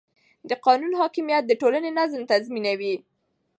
د 0.49 0.51
قانون 0.65 0.91
حاکمیت 1.01 1.43
د 1.47 1.51
ټولنې 1.61 1.91
نظم 1.99 2.21
تضمینوي 2.31 2.95